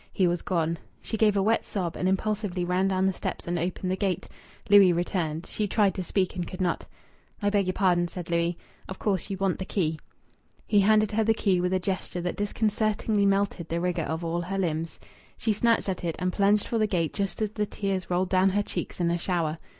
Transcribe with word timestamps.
He 0.11 0.25
was 0.25 0.41
gone. 0.41 0.79
She 0.99 1.15
gave 1.15 1.37
a 1.37 1.43
wet 1.43 1.63
sob 1.63 1.95
and 1.95 2.09
impulsively 2.09 2.65
ran 2.65 2.87
down 2.87 3.05
the 3.05 3.13
steps 3.13 3.45
and 3.45 3.59
opened 3.59 3.91
the 3.91 3.95
gate. 3.95 4.27
Louis 4.67 4.91
returned. 4.91 5.45
She 5.45 5.67
tried 5.67 5.93
to 5.93 6.03
speak 6.03 6.35
and 6.35 6.47
could 6.47 6.59
not. 6.59 6.87
"I 7.39 7.51
beg 7.51 7.67
your 7.67 7.75
pardon," 7.75 8.07
said 8.07 8.31
Louis. 8.31 8.57
"Of 8.89 8.97
course 8.97 9.29
you 9.29 9.37
want 9.37 9.59
the 9.59 9.63
key." 9.65 9.99
He 10.65 10.79
handed 10.79 11.11
her 11.11 11.23
the 11.23 11.35
key 11.35 11.61
with 11.61 11.71
a 11.71 11.79
gesture 11.79 12.21
that 12.21 12.35
disconcertingly 12.37 13.27
melted 13.27 13.69
the 13.69 13.79
rigour 13.79 14.05
of 14.05 14.25
all 14.25 14.41
her 14.41 14.57
limbs. 14.57 14.99
She 15.37 15.53
snatched 15.53 15.87
at 15.87 16.03
it, 16.03 16.15
and 16.17 16.33
plunged 16.33 16.65
for 16.67 16.79
the 16.79 16.87
gate 16.87 17.13
just 17.13 17.39
as 17.39 17.51
the 17.51 17.67
tears 17.67 18.09
rolled 18.09 18.29
down 18.29 18.49
her 18.49 18.63
cheeks 18.63 18.99
in 18.99 19.11
a 19.11 19.19
shower. 19.19 19.59